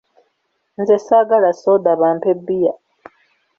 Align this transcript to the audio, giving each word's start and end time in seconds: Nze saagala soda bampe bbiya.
Nze 0.81 0.95
saagala 1.05 1.49
soda 1.61 1.91
bampe 2.01 2.31
bbiya. 2.37 2.73